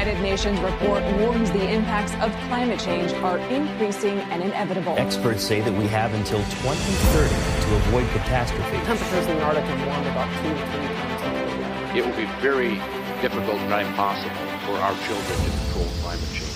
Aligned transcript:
United 0.00 0.22
Nations 0.22 0.58
report 0.60 1.04
warns 1.18 1.50
the 1.50 1.68
impacts 1.70 2.14
of 2.24 2.32
climate 2.48 2.80
change 2.80 3.12
are 3.22 3.36
increasing 3.52 4.18
and 4.32 4.42
inevitable. 4.42 4.94
Experts 4.96 5.44
say 5.44 5.60
that 5.60 5.74
we 5.74 5.86
have 5.88 6.14
until 6.14 6.38
2030 6.38 7.28
to 7.28 7.76
avoid 7.76 8.08
catastrophe. 8.08 8.78
Temperatures 8.86 9.26
in 9.26 9.36
the 9.36 9.42
Arctic 9.42 9.62
have 9.64 9.86
warmed 9.86 10.06
about 10.06 10.32
two 10.40 10.48
to 10.48 10.66
three 10.72 10.86
times. 10.96 11.98
It 11.98 12.06
will 12.06 12.16
be 12.16 12.24
very 12.40 12.76
difficult 13.20 13.58
and 13.58 13.88
impossible 13.88 14.34
for 14.64 14.80
our 14.80 14.96
children 15.04 15.38
to 15.38 15.50
control 15.58 15.84
climate 16.00 16.32
change. 16.32 16.49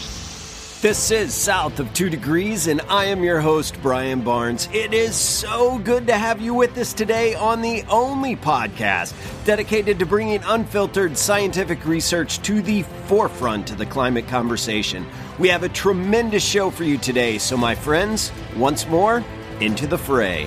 This 0.84 1.10
is 1.10 1.32
South 1.32 1.80
of 1.80 1.90
2 1.94 2.10
Degrees, 2.10 2.66
and 2.66 2.82
I 2.90 3.06
am 3.06 3.24
your 3.24 3.40
host, 3.40 3.80
Brian 3.80 4.20
Barnes. 4.20 4.68
It 4.70 4.92
is 4.92 5.16
so 5.16 5.78
good 5.78 6.06
to 6.08 6.12
have 6.12 6.42
you 6.42 6.52
with 6.52 6.76
us 6.76 6.92
today 6.92 7.34
on 7.34 7.62
the 7.62 7.84
only 7.84 8.36
podcast 8.36 9.14
dedicated 9.46 9.98
to 10.00 10.04
bringing 10.04 10.42
unfiltered 10.44 11.16
scientific 11.16 11.86
research 11.86 12.38
to 12.42 12.60
the 12.60 12.82
forefront 13.06 13.70
of 13.70 13.78
the 13.78 13.86
climate 13.86 14.28
conversation. 14.28 15.06
We 15.38 15.48
have 15.48 15.62
a 15.62 15.70
tremendous 15.70 16.44
show 16.44 16.70
for 16.70 16.84
you 16.84 16.98
today, 16.98 17.38
so, 17.38 17.56
my 17.56 17.74
friends, 17.74 18.30
once 18.54 18.86
more, 18.86 19.24
into 19.60 19.86
the 19.86 19.96
fray. 19.96 20.46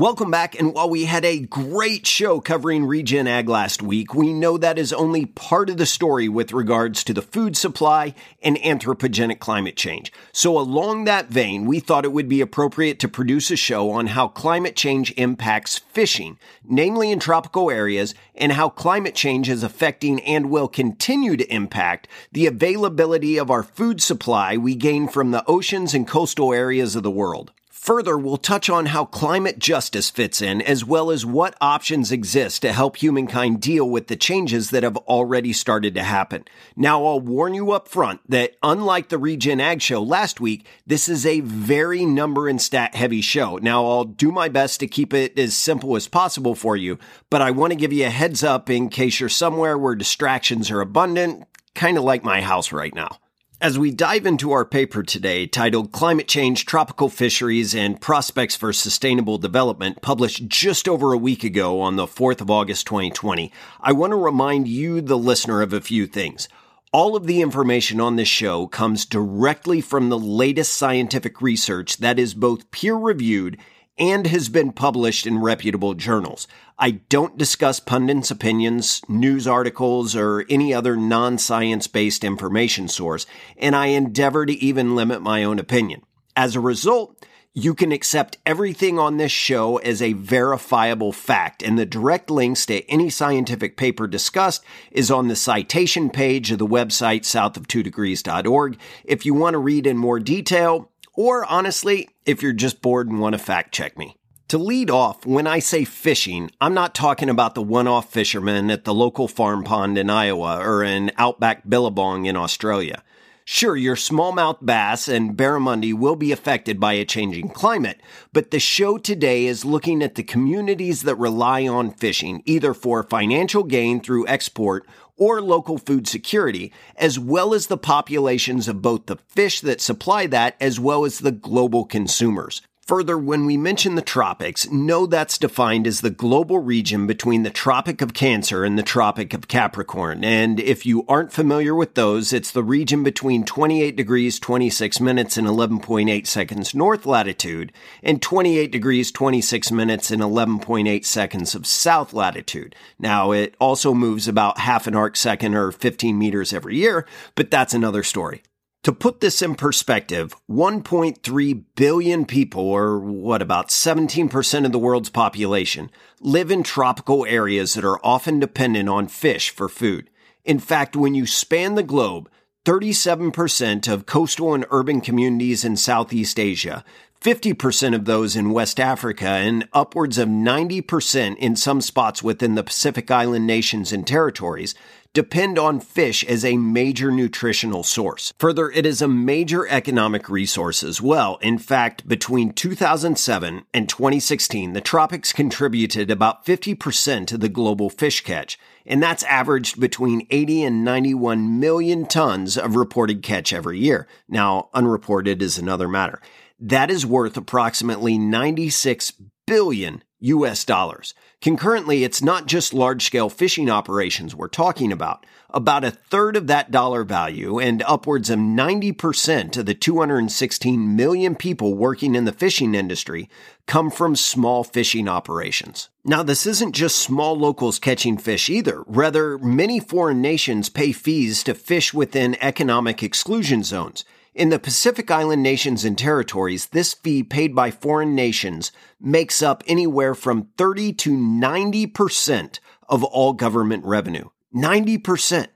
Welcome 0.00 0.30
back. 0.30 0.58
And 0.58 0.72
while 0.72 0.88
we 0.88 1.04
had 1.04 1.26
a 1.26 1.40
great 1.40 2.06
show 2.06 2.40
covering 2.40 2.86
Regen 2.86 3.26
Ag 3.26 3.50
last 3.50 3.82
week, 3.82 4.14
we 4.14 4.32
know 4.32 4.56
that 4.56 4.78
is 4.78 4.94
only 4.94 5.26
part 5.26 5.68
of 5.68 5.76
the 5.76 5.84
story 5.84 6.26
with 6.26 6.54
regards 6.54 7.04
to 7.04 7.12
the 7.12 7.20
food 7.20 7.54
supply 7.54 8.14
and 8.42 8.56
anthropogenic 8.56 9.40
climate 9.40 9.76
change. 9.76 10.10
So 10.32 10.58
along 10.58 11.04
that 11.04 11.28
vein, 11.28 11.66
we 11.66 11.80
thought 11.80 12.06
it 12.06 12.14
would 12.14 12.30
be 12.30 12.40
appropriate 12.40 12.98
to 13.00 13.08
produce 13.08 13.50
a 13.50 13.56
show 13.56 13.90
on 13.90 14.06
how 14.06 14.28
climate 14.28 14.74
change 14.74 15.12
impacts 15.18 15.76
fishing, 15.76 16.38
namely 16.64 17.10
in 17.10 17.20
tropical 17.20 17.70
areas, 17.70 18.14
and 18.34 18.52
how 18.52 18.70
climate 18.70 19.14
change 19.14 19.50
is 19.50 19.62
affecting 19.62 20.18
and 20.22 20.48
will 20.48 20.66
continue 20.66 21.36
to 21.36 21.54
impact 21.54 22.08
the 22.32 22.46
availability 22.46 23.36
of 23.36 23.50
our 23.50 23.62
food 23.62 24.00
supply 24.00 24.56
we 24.56 24.74
gain 24.74 25.08
from 25.08 25.30
the 25.30 25.44
oceans 25.46 25.92
and 25.92 26.08
coastal 26.08 26.54
areas 26.54 26.96
of 26.96 27.02
the 27.02 27.10
world. 27.10 27.52
Further, 27.80 28.18
we'll 28.18 28.36
touch 28.36 28.68
on 28.68 28.86
how 28.86 29.06
climate 29.06 29.58
justice 29.58 30.10
fits 30.10 30.42
in, 30.42 30.60
as 30.60 30.84
well 30.84 31.10
as 31.10 31.24
what 31.24 31.56
options 31.62 32.12
exist 32.12 32.60
to 32.60 32.74
help 32.74 32.96
humankind 32.96 33.62
deal 33.62 33.88
with 33.88 34.08
the 34.08 34.16
changes 34.16 34.68
that 34.68 34.82
have 34.82 34.98
already 34.98 35.54
started 35.54 35.94
to 35.94 36.02
happen. 36.02 36.44
Now, 36.76 37.06
I'll 37.06 37.20
warn 37.20 37.54
you 37.54 37.72
up 37.72 37.88
front 37.88 38.20
that 38.28 38.56
unlike 38.62 39.08
the 39.08 39.16
Regen 39.16 39.62
Ag 39.62 39.80
show 39.80 40.02
last 40.02 40.40
week, 40.40 40.66
this 40.86 41.08
is 41.08 41.24
a 41.24 41.40
very 41.40 42.04
number 42.04 42.48
and 42.48 42.60
stat 42.60 42.94
heavy 42.94 43.22
show. 43.22 43.56
Now, 43.56 43.86
I'll 43.86 44.04
do 44.04 44.30
my 44.30 44.50
best 44.50 44.78
to 44.80 44.86
keep 44.86 45.14
it 45.14 45.38
as 45.38 45.54
simple 45.54 45.96
as 45.96 46.06
possible 46.06 46.54
for 46.54 46.76
you, 46.76 46.98
but 47.30 47.40
I 47.40 47.50
want 47.50 47.70
to 47.70 47.78
give 47.78 47.94
you 47.94 48.04
a 48.04 48.10
heads 48.10 48.44
up 48.44 48.68
in 48.68 48.90
case 48.90 49.20
you're 49.20 49.30
somewhere 49.30 49.78
where 49.78 49.94
distractions 49.94 50.70
are 50.70 50.82
abundant, 50.82 51.48
kind 51.74 51.96
of 51.96 52.04
like 52.04 52.24
my 52.24 52.42
house 52.42 52.72
right 52.72 52.94
now. 52.94 53.20
As 53.62 53.78
we 53.78 53.90
dive 53.90 54.24
into 54.24 54.52
our 54.52 54.64
paper 54.64 55.02
today 55.02 55.46
titled 55.46 55.92
Climate 55.92 56.26
Change, 56.26 56.64
Tropical 56.64 57.10
Fisheries, 57.10 57.74
and 57.74 58.00
Prospects 58.00 58.56
for 58.56 58.72
Sustainable 58.72 59.36
Development, 59.36 60.00
published 60.00 60.48
just 60.48 60.88
over 60.88 61.12
a 61.12 61.18
week 61.18 61.44
ago 61.44 61.78
on 61.82 61.96
the 61.96 62.06
4th 62.06 62.40
of 62.40 62.50
August 62.50 62.86
2020, 62.86 63.52
I 63.78 63.92
want 63.92 64.12
to 64.12 64.16
remind 64.16 64.66
you, 64.66 65.02
the 65.02 65.18
listener, 65.18 65.60
of 65.60 65.74
a 65.74 65.82
few 65.82 66.06
things. 66.06 66.48
All 66.90 67.14
of 67.14 67.26
the 67.26 67.42
information 67.42 68.00
on 68.00 68.16
this 68.16 68.28
show 68.28 68.66
comes 68.66 69.04
directly 69.04 69.82
from 69.82 70.08
the 70.08 70.18
latest 70.18 70.72
scientific 70.72 71.42
research 71.42 71.98
that 71.98 72.18
is 72.18 72.32
both 72.32 72.70
peer 72.70 72.94
reviewed 72.96 73.58
and 74.00 74.26
has 74.26 74.48
been 74.48 74.72
published 74.72 75.26
in 75.26 75.38
reputable 75.38 75.92
journals. 75.92 76.48
I 76.78 76.92
don't 76.92 77.36
discuss 77.36 77.78
pundits' 77.78 78.30
opinions, 78.30 79.02
news 79.06 79.46
articles, 79.46 80.16
or 80.16 80.46
any 80.48 80.72
other 80.72 80.96
non 80.96 81.36
science 81.36 81.86
based 81.86 82.24
information 82.24 82.88
source, 82.88 83.26
and 83.58 83.76
I 83.76 83.86
endeavor 83.86 84.46
to 84.46 84.54
even 84.54 84.96
limit 84.96 85.20
my 85.20 85.44
own 85.44 85.58
opinion. 85.58 86.02
As 86.34 86.56
a 86.56 86.60
result, 86.60 87.22
you 87.52 87.74
can 87.74 87.90
accept 87.90 88.38
everything 88.46 88.98
on 88.98 89.16
this 89.16 89.32
show 89.32 89.78
as 89.78 90.00
a 90.00 90.12
verifiable 90.12 91.12
fact, 91.12 91.62
and 91.62 91.78
the 91.78 91.84
direct 91.84 92.30
links 92.30 92.64
to 92.66 92.88
any 92.88 93.10
scientific 93.10 93.76
paper 93.76 94.06
discussed 94.06 94.64
is 94.92 95.10
on 95.10 95.28
the 95.28 95.36
citation 95.36 96.10
page 96.10 96.52
of 96.52 96.58
the 96.58 96.66
website 96.66 97.22
southof2degrees.org. 97.22 98.78
If 99.04 99.26
you 99.26 99.34
want 99.34 99.54
to 99.54 99.58
read 99.58 99.86
in 99.86 99.98
more 99.98 100.20
detail, 100.20 100.89
or 101.14 101.44
honestly, 101.44 102.08
if 102.24 102.42
you're 102.42 102.52
just 102.52 102.82
bored 102.82 103.08
and 103.08 103.20
want 103.20 103.34
to 103.34 103.38
fact 103.38 103.72
check 103.72 103.98
me. 103.98 104.16
To 104.48 104.58
lead 104.58 104.90
off, 104.90 105.24
when 105.24 105.46
I 105.46 105.60
say 105.60 105.84
fishing, 105.84 106.50
I'm 106.60 106.74
not 106.74 106.94
talking 106.94 107.28
about 107.30 107.54
the 107.54 107.62
one 107.62 107.86
off 107.86 108.12
fisherman 108.12 108.68
at 108.70 108.84
the 108.84 108.92
local 108.92 109.28
farm 109.28 109.62
pond 109.62 109.96
in 109.96 110.10
Iowa 110.10 110.58
or 110.58 110.82
an 110.82 111.12
outback 111.16 111.68
Billabong 111.68 112.26
in 112.26 112.36
Australia. 112.36 113.04
Sure, 113.44 113.76
your 113.76 113.96
smallmouth 113.96 114.64
bass 114.64 115.08
and 115.08 115.36
barramundi 115.36 115.92
will 115.92 116.14
be 116.14 116.30
affected 116.30 116.78
by 116.78 116.92
a 116.92 117.04
changing 117.04 117.48
climate, 117.48 118.00
but 118.32 118.50
the 118.50 118.60
show 118.60 118.98
today 118.98 119.46
is 119.46 119.64
looking 119.64 120.02
at 120.02 120.14
the 120.14 120.22
communities 120.22 121.02
that 121.02 121.16
rely 121.16 121.66
on 121.66 121.90
fishing, 121.90 122.42
either 122.44 122.74
for 122.74 123.02
financial 123.02 123.64
gain 123.64 124.00
through 124.00 124.26
export 124.28 124.86
or 125.20 125.40
local 125.40 125.78
food 125.78 126.08
security, 126.08 126.72
as 126.96 127.16
well 127.16 127.54
as 127.54 127.68
the 127.68 127.76
populations 127.76 128.66
of 128.66 128.82
both 128.82 129.06
the 129.06 129.18
fish 129.28 129.60
that 129.60 129.80
supply 129.80 130.26
that 130.26 130.56
as 130.60 130.80
well 130.80 131.04
as 131.04 131.20
the 131.20 131.30
global 131.30 131.84
consumers. 131.84 132.62
Further, 132.90 133.16
when 133.16 133.46
we 133.46 133.56
mention 133.56 133.94
the 133.94 134.02
tropics, 134.02 134.68
know 134.68 135.06
that's 135.06 135.38
defined 135.38 135.86
as 135.86 136.00
the 136.00 136.10
global 136.10 136.58
region 136.58 137.06
between 137.06 137.44
the 137.44 137.48
Tropic 137.48 138.02
of 138.02 138.14
Cancer 138.14 138.64
and 138.64 138.76
the 138.76 138.82
Tropic 138.82 139.32
of 139.32 139.46
Capricorn. 139.46 140.24
And 140.24 140.58
if 140.58 140.84
you 140.84 141.04
aren't 141.06 141.32
familiar 141.32 141.72
with 141.72 141.94
those, 141.94 142.32
it's 142.32 142.50
the 142.50 142.64
region 142.64 143.04
between 143.04 143.44
28 143.44 143.94
degrees 143.94 144.40
26 144.40 144.98
minutes 144.98 145.36
and 145.36 145.46
11.8 145.46 146.26
seconds 146.26 146.74
north 146.74 147.06
latitude 147.06 147.72
and 148.02 148.20
28 148.20 148.72
degrees 148.72 149.12
26 149.12 149.70
minutes 149.70 150.10
and 150.10 150.20
11.8 150.20 151.04
seconds 151.04 151.54
of 151.54 151.68
south 151.68 152.12
latitude. 152.12 152.74
Now, 152.98 153.30
it 153.30 153.54
also 153.60 153.94
moves 153.94 154.26
about 154.26 154.58
half 154.58 154.88
an 154.88 154.96
arc 154.96 155.16
second 155.16 155.54
or 155.54 155.70
15 155.70 156.18
meters 156.18 156.52
every 156.52 156.74
year, 156.74 157.06
but 157.36 157.52
that's 157.52 157.72
another 157.72 158.02
story. 158.02 158.42
To 158.84 158.92
put 158.92 159.20
this 159.20 159.42
in 159.42 159.56
perspective, 159.56 160.34
1.3 160.50 161.64
billion 161.74 162.24
people, 162.24 162.62
or 162.62 162.98
what, 162.98 163.42
about 163.42 163.68
17% 163.68 164.64
of 164.64 164.72
the 164.72 164.78
world's 164.78 165.10
population, 165.10 165.90
live 166.18 166.50
in 166.50 166.62
tropical 166.62 167.26
areas 167.26 167.74
that 167.74 167.84
are 167.84 168.00
often 168.02 168.40
dependent 168.40 168.88
on 168.88 169.08
fish 169.08 169.50
for 169.50 169.68
food. 169.68 170.08
In 170.46 170.58
fact, 170.58 170.96
when 170.96 171.14
you 171.14 171.26
span 171.26 171.74
the 171.74 171.82
globe, 171.82 172.30
37% 172.64 173.86
of 173.86 174.06
coastal 174.06 174.54
and 174.54 174.64
urban 174.70 175.02
communities 175.02 175.62
in 175.62 175.76
Southeast 175.76 176.40
Asia, 176.40 176.82
50% 177.20 177.94
of 177.94 178.06
those 178.06 178.34
in 178.34 178.50
West 178.50 178.80
Africa, 178.80 179.26
and 179.26 179.68
upwards 179.74 180.16
of 180.16 180.26
90% 180.26 181.36
in 181.36 181.54
some 181.54 181.82
spots 181.82 182.22
within 182.22 182.54
the 182.54 182.64
Pacific 182.64 183.10
Island 183.10 183.46
nations 183.46 183.92
and 183.92 184.06
territories 184.06 184.74
depend 185.12 185.58
on 185.58 185.80
fish 185.80 186.24
as 186.24 186.44
a 186.44 186.56
major 186.56 187.10
nutritional 187.10 187.82
source. 187.82 188.32
Further, 188.38 188.70
it 188.70 188.86
is 188.86 189.02
a 189.02 189.08
major 189.08 189.66
economic 189.66 190.28
resource 190.28 190.84
as 190.84 191.00
well. 191.02 191.38
In 191.42 191.58
fact, 191.58 192.06
between 192.06 192.52
2007 192.52 193.64
and 193.74 193.88
2016, 193.88 194.72
the 194.72 194.80
tropics 194.80 195.32
contributed 195.32 196.10
about 196.10 196.46
50% 196.46 197.32
of 197.32 197.40
the 197.40 197.48
global 197.48 197.90
fish 197.90 198.22
catch, 198.22 198.58
and 198.86 199.02
that's 199.02 199.24
averaged 199.24 199.80
between 199.80 200.26
80 200.30 200.62
and 200.64 200.84
91 200.84 201.58
million 201.58 202.06
tons 202.06 202.56
of 202.56 202.76
reported 202.76 203.22
catch 203.22 203.52
every 203.52 203.78
year. 203.78 204.06
Now, 204.28 204.68
unreported 204.74 205.42
is 205.42 205.58
another 205.58 205.88
matter. 205.88 206.20
That 206.60 206.90
is 206.90 207.06
worth 207.06 207.36
approximately 207.36 208.18
96 208.18 209.12
billion 209.46 210.04
US 210.20 210.64
dollars. 210.64 211.14
Concurrently, 211.40 212.04
it's 212.04 212.22
not 212.22 212.46
just 212.46 212.74
large 212.74 213.04
scale 213.04 213.30
fishing 213.30 213.70
operations 213.70 214.34
we're 214.34 214.48
talking 214.48 214.92
about. 214.92 215.24
About 215.48 215.84
a 215.84 215.90
third 215.90 216.36
of 216.36 216.46
that 216.46 216.70
dollar 216.70 217.02
value 217.02 217.58
and 217.58 217.82
upwards 217.86 218.30
of 218.30 218.38
90% 218.38 219.56
of 219.56 219.66
the 219.66 219.74
216 219.74 220.96
million 220.96 221.34
people 221.34 221.74
working 221.74 222.14
in 222.14 222.26
the 222.26 222.32
fishing 222.32 222.74
industry 222.74 223.28
come 223.66 223.90
from 223.90 224.14
small 224.14 224.62
fishing 224.62 225.08
operations. 225.08 225.88
Now, 226.04 226.22
this 226.22 226.46
isn't 226.46 226.74
just 226.74 226.98
small 226.98 227.36
locals 227.36 227.78
catching 227.78 228.18
fish 228.18 228.48
either. 228.48 228.84
Rather, 228.86 229.38
many 229.38 229.80
foreign 229.80 230.20
nations 230.20 230.68
pay 230.68 230.92
fees 230.92 231.42
to 231.44 231.54
fish 231.54 231.94
within 231.94 232.36
economic 232.40 233.02
exclusion 233.02 233.62
zones. 233.62 234.04
In 234.32 234.50
the 234.50 234.60
Pacific 234.60 235.10
Island 235.10 235.42
nations 235.42 235.84
and 235.84 235.98
territories, 235.98 236.66
this 236.66 236.94
fee 236.94 237.24
paid 237.24 237.52
by 237.52 237.72
foreign 237.72 238.14
nations 238.14 238.70
makes 239.00 239.42
up 239.42 239.64
anywhere 239.66 240.14
from 240.14 240.50
30 240.56 240.92
to 240.92 241.10
90% 241.10 242.60
of 242.88 243.02
all 243.02 243.32
government 243.32 243.84
revenue. 243.84 244.28
90%. 244.54 245.48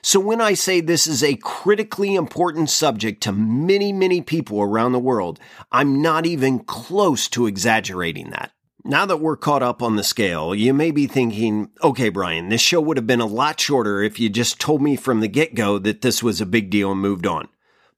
So 0.00 0.18
when 0.18 0.40
I 0.40 0.54
say 0.54 0.80
this 0.80 1.06
is 1.06 1.22
a 1.22 1.36
critically 1.36 2.14
important 2.14 2.70
subject 2.70 3.22
to 3.24 3.32
many, 3.32 3.92
many 3.92 4.22
people 4.22 4.62
around 4.62 4.92
the 4.92 4.98
world, 4.98 5.38
I'm 5.70 6.00
not 6.00 6.24
even 6.24 6.60
close 6.60 7.28
to 7.28 7.46
exaggerating 7.46 8.30
that. 8.30 8.50
Now 8.82 9.04
that 9.04 9.18
we're 9.18 9.36
caught 9.36 9.62
up 9.62 9.82
on 9.82 9.96
the 9.96 10.02
scale, 10.02 10.54
you 10.54 10.72
may 10.72 10.90
be 10.90 11.06
thinking, 11.06 11.70
okay, 11.84 12.08
Brian, 12.08 12.48
this 12.48 12.62
show 12.62 12.80
would 12.80 12.96
have 12.96 13.06
been 13.06 13.20
a 13.20 13.26
lot 13.26 13.60
shorter 13.60 14.02
if 14.02 14.18
you 14.18 14.30
just 14.30 14.58
told 14.58 14.80
me 14.80 14.96
from 14.96 15.20
the 15.20 15.28
get 15.28 15.54
go 15.54 15.78
that 15.78 16.00
this 16.00 16.22
was 16.22 16.40
a 16.40 16.46
big 16.46 16.70
deal 16.70 16.92
and 16.92 17.00
moved 17.00 17.26
on. 17.26 17.48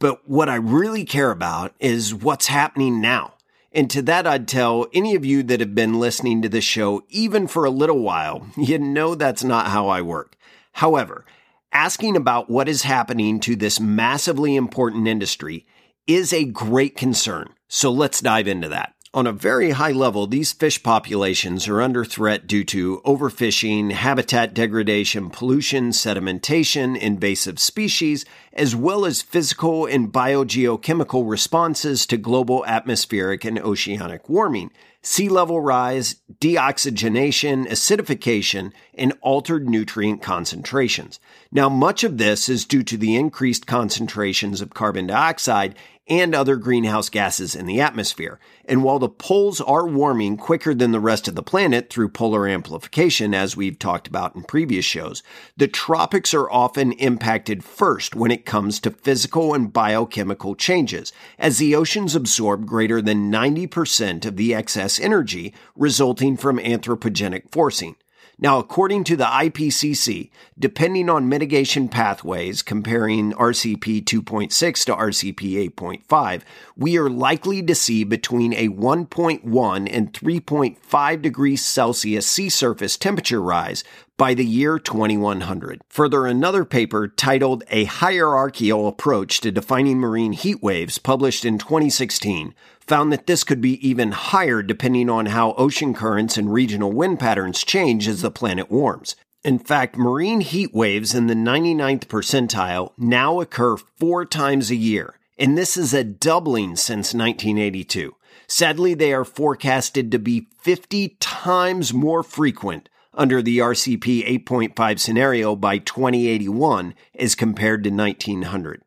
But 0.05 0.29
what 0.29 0.51
I 0.51 0.57
really 0.57 1.07
care 1.07 1.31
about 1.31 1.75
is 1.81 2.15
what's 2.15 2.49
happening 2.49 3.01
now. 3.01 3.37
And 3.73 3.89
to 3.89 4.03
that, 4.03 4.27
I'd 4.27 4.47
tell 4.47 4.87
any 4.93 5.15
of 5.15 5.25
you 5.25 5.43
that 5.45 5.61
have 5.61 5.75
been 5.75 5.99
listening 5.99 6.43
to 6.43 6.49
this 6.51 6.63
show, 6.63 7.05
even 7.09 7.47
for 7.47 7.65
a 7.65 7.71
little 7.71 8.01
while, 8.01 8.47
you 8.59 8.79
know 8.79 9.15
that's 9.15 9.43
not 9.43 9.69
how 9.69 9.89
I 9.89 10.03
work. 10.03 10.37
However, 10.73 11.25
asking 11.73 12.17
about 12.17 12.51
what 12.51 12.69
is 12.69 12.83
happening 12.83 13.41
to 13.41 13.57
this 13.57 13.81
massively 13.81 14.57
important 14.57 15.09
industry 15.09 15.65
is 16.07 16.35
a 16.35 16.45
great 16.45 16.99
concern. 16.99 17.55
So 17.69 17.91
let's 17.91 18.21
dive 18.21 18.47
into 18.47 18.69
that. 18.69 18.94
On 19.15 19.29
a 19.29 19.33
very 19.33 19.71
high 19.71 19.93
level, 19.93 20.27
these 20.27 20.53
fish 20.53 20.83
populations 20.83 21.69
are 21.69 21.81
under 21.81 22.05
threat 22.05 22.49
due 22.49 22.65
to 22.65 23.01
overfishing, 23.07 23.93
habitat 23.93 24.55
degradation, 24.55 25.31
pollution, 25.31 25.91
sedimentation, 25.91 26.99
invasive 26.99 27.61
species, 27.61 28.25
as 28.53 28.75
well 28.75 29.07
as 29.07 29.23
physical 29.23 29.87
and 29.87 30.13
biogeochemical 30.13 31.31
responses 31.31 32.07
to 32.07 32.17
global 32.17 32.67
atmospheric 32.67 33.45
and 33.45 33.57
oceanic 33.61 34.29
warming, 34.29 34.73
sea 35.01 35.29
level 35.29 35.61
rise, 35.61 36.17
deoxygenation, 36.41 37.69
acidification, 37.69 38.73
and 38.95 39.13
altered 39.21 39.69
nutrient 39.69 40.23
concentrations. 40.23 41.21
Now, 41.53 41.69
much 41.69 42.03
of 42.03 42.19
this 42.19 42.49
is 42.49 42.65
due 42.65 42.83
to 42.83 42.97
the 42.97 43.15
increased 43.15 43.67
concentrations 43.69 44.61
of 44.61 44.75
carbon 44.75 45.07
dioxide 45.07 45.77
and 46.07 46.35
other 46.35 46.57
greenhouse 46.57 47.09
gases 47.09 47.55
in 47.55 47.67
the 47.67 47.81
atmosphere. 47.81 48.39
And 48.67 48.83
while 48.83 48.99
the 48.99 49.09
poles 49.09 49.61
are 49.61 49.87
warming 49.87 50.37
quicker 50.37 50.75
than 50.75 50.93
the 50.93 51.01
rest 51.01 51.29
of 51.29 51.35
the 51.35 51.43
planet 51.43 51.89
through 51.91 52.11
polar 52.11 52.47
amplification, 52.47 53.35
as 53.35 53.57
we've 53.57 53.79
talked 53.79 54.07
about 54.07 54.35
in 54.35 54.43
previous 54.43 54.85
shows, 54.85 55.23
the 55.57 55.69
tropics 55.69 56.35
are 56.35 56.51
often 56.51 56.93
impacted 56.93 57.65
first 57.65 58.15
when 58.15 58.31
it 58.31 58.45
comes 58.45 58.81
to 58.81 58.91
physical 58.91 59.55
and 59.55 59.73
biochemical 59.73 60.55
changes, 60.55 61.13
as 61.39 61.59
the 61.59 61.75
oceans 61.75 62.15
absorb 62.15 62.67
greater 62.67 63.01
than 63.01 63.31
90% 63.31 64.27
of 64.27 64.37
the 64.37 64.55
excess 64.55 65.01
energy 65.01 65.55
resulting 65.75 66.37
from 66.37 66.59
anthropogenic 66.59 67.51
forcing. 67.51 67.97
Now, 68.39 68.59
according 68.59 69.05
to 69.05 69.17
the 69.17 69.25
IPCC, 69.25 70.31
depending 70.59 71.09
on 71.09 71.29
mitigation 71.29 71.89
pathways 71.89 72.63
comparing 72.63 73.33
RCP 73.33 74.05
2.6 74.05 74.85
to 74.87 74.95
RCP 74.95 75.71
8.5, 75.71 76.43
we 76.77 76.99
are 76.99 77.09
likely 77.09 77.63
to 77.63 77.75
see 77.75 78.03
between 78.03 78.53
a 78.53 78.69
1.1 78.69 79.89
and 79.91 80.13
3.5 80.13 81.23
degrees 81.23 81.65
Celsius 81.65 82.27
sea 82.27 82.49
surface 82.49 82.97
temperature 82.97 83.41
rise 83.41 83.85
by 84.17 84.35
the 84.35 84.45
year 84.45 84.79
2100. 84.79 85.81
Further, 85.89 86.27
another 86.27 86.65
paper 86.65 87.09
titled 87.09 87.65
A 87.69 87.85
Hierarchical 87.85 88.87
Approach 88.87 89.41
to 89.41 89.51
Defining 89.51 89.99
Marine 89.99 90.33
Heat 90.33 90.63
Waves, 90.63 90.99
published 90.99 91.45
in 91.45 91.59
2016, 91.59 92.55
found 92.87 93.13
that 93.13 93.27
this 93.27 93.45
could 93.45 93.61
be 93.61 93.87
even 93.87 94.13
higher 94.13 94.63
depending 94.63 95.09
on 95.09 95.27
how 95.27 95.55
ocean 95.55 95.95
currents 95.95 96.37
and 96.37 96.53
regional 96.53 96.93
wind 96.93 97.19
patterns 97.19 97.65
change 97.65 98.07
as 98.09 98.23
the 98.23 98.31
planet 98.31 98.71
warms. 98.71 99.17
In 99.43 99.59
fact, 99.59 99.97
marine 99.97 100.41
heat 100.41 100.73
waves 100.73 101.15
in 101.15 101.27
the 101.27 101.35
99th 101.35 102.07
percentile 102.07 102.93
now 102.97 103.41
occur 103.41 103.77
four 103.77 104.25
times 104.25 104.71
a 104.71 104.77
year, 104.77 105.19
and 105.39 105.57
this 105.57 105.77
is 105.77 105.93
a 105.93 106.03
doubling 106.03 106.77
since 106.77 107.13
1982. 107.13 108.15
Sadly, 108.47 108.95
they 108.95 109.13
are 109.13 109.25
forecasted 109.25 110.11
to 110.11 110.19
be 110.19 110.49
50 110.63 111.17
times 111.21 111.93
more 111.93 112.23
frequent 112.23 112.89
under 113.13 113.43
the 113.43 113.59
RCP 113.59 114.45
8.5 114.45 114.99
scenario 114.99 115.55
by 115.57 115.79
2081 115.79 116.95
as 117.19 117.35
compared 117.35 117.85
to 117.85 117.91
1900. 117.91 118.83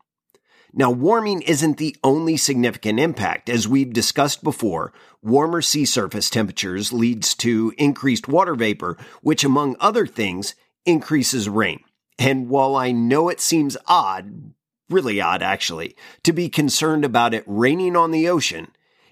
Now, 0.74 0.92
warming 0.92 1.42
isn't 1.44 1.78
the 1.78 1.96
only 2.04 2.38
significant 2.38 3.00
impact. 3.00 3.50
As 3.50 3.68
we've 3.68 3.94
discussed 3.94 4.44
before, 4.44 4.94
warmer 5.22 5.62
sea 5.62 5.86
surface 5.86 6.30
temperatures 6.30 6.94
leads 6.94 7.34
to 7.36 7.74
increased 7.78 8.28
water 8.28 8.56
vapor, 8.56 8.98
which 9.22 9.44
among 9.44 9.75
other 9.80 10.06
things 10.06 10.56
increases 10.86 11.50
rain. 11.50 11.80
And 12.19 12.50
while 12.50 12.75
I 12.75 12.92
know 12.92 13.30
it 13.30 13.40
seems 13.40 13.78
odd, 13.88 14.54
really 14.90 15.22
odd 15.22 15.42
actually, 15.42 15.96
to 16.24 16.34
be 16.34 16.50
concerned 16.50 17.06
about 17.06 17.34
it 17.34 17.44
raining 17.46 17.96
on 17.96 18.12
the 18.12 18.28
ocean, 18.28 18.72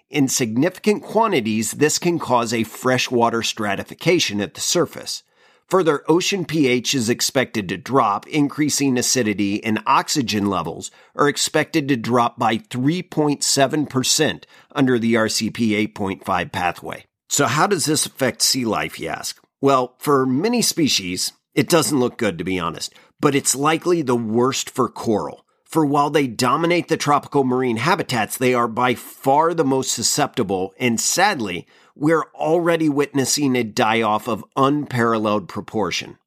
in 0.10 0.28
significant 0.28 1.04
quantities, 1.04 1.72
this 1.72 2.00
can 2.00 2.19
cause 2.19 2.54
a 2.54 2.63
freshwater 2.63 3.42
stratification 3.42 4.40
at 4.40 4.54
the 4.54 4.62
surface. 4.62 5.24
Further, 5.69 6.03
ocean 6.07 6.45
pH 6.45 6.94
is 6.94 7.09
expected 7.09 7.67
to 7.69 7.77
drop, 7.77 8.27
increasing 8.27 8.97
acidity 9.00 9.63
and 9.63 9.81
oxygen 9.88 10.45
levels 10.45 10.91
are 11.15 11.27
expected 11.27 11.88
to 11.88 11.95
drop 11.95 12.38
by 12.38 12.57
3.7% 12.57 14.44
under 14.73 15.00
the 15.00 15.15
RCP 15.15 15.94
8.5 15.94 16.51
pathway. 16.51 17.06
So 17.29 17.47
how 17.47 17.65
does 17.65 17.85
this 17.85 18.06
affect 18.06 18.44
sea 18.44 18.63
life, 18.63 19.00
you 19.00 19.07
ask? 19.07 19.41
Well, 19.59 19.95
for 19.97 20.27
many 20.27 20.62
species, 20.62 21.33
it 21.56 21.68
doesn't 21.68 22.00
look 22.00 22.18
good 22.18 22.38
to 22.38 22.44
be 22.44 22.59
honest, 22.59 22.94
but 23.19 23.33
it's 23.33 23.56
likely 23.56 24.03
the 24.03 24.15
worst 24.15 24.69
for 24.69 24.88
coral. 24.88 25.45
For 25.63 25.83
while 25.83 26.11
they 26.11 26.27
dominate 26.27 26.89
the 26.89 26.95
tropical 26.95 27.44
marine 27.44 27.77
habitats, 27.77 28.38
they 28.38 28.53
are 28.53 28.68
by 28.68 28.94
far 28.94 29.53
the 29.53 29.65
most 29.65 29.91
susceptible 29.91 30.73
and 30.77 31.01
sadly, 31.01 31.65
we're 31.95 32.25
already 32.36 32.89
witnessing 32.89 33.56
a 33.56 33.63
die 33.63 34.01
off 34.01 34.27
of 34.27 34.45
unparalleled 34.56 35.47
proportion. 35.47 36.18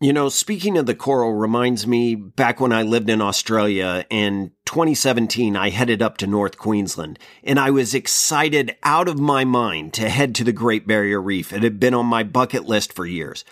You 0.00 0.12
know, 0.12 0.28
speaking 0.28 0.76
of 0.76 0.86
the 0.86 0.96
coral 0.96 1.34
reminds 1.34 1.86
me 1.86 2.16
back 2.16 2.58
when 2.58 2.72
I 2.72 2.82
lived 2.82 3.08
in 3.08 3.20
Australia 3.20 4.04
in 4.10 4.50
2017, 4.64 5.54
I 5.54 5.70
headed 5.70 6.02
up 6.02 6.16
to 6.18 6.26
North 6.26 6.58
Queensland 6.58 7.20
and 7.44 7.56
I 7.60 7.70
was 7.70 7.94
excited 7.94 8.74
out 8.82 9.06
of 9.06 9.20
my 9.20 9.44
mind 9.44 9.94
to 9.94 10.08
head 10.08 10.34
to 10.34 10.44
the 10.44 10.52
Great 10.52 10.88
Barrier 10.88 11.22
Reef. 11.22 11.52
It 11.52 11.62
had 11.62 11.78
been 11.78 11.94
on 11.94 12.06
my 12.06 12.24
bucket 12.24 12.64
list 12.64 12.92
for 12.92 13.06
years. 13.06 13.44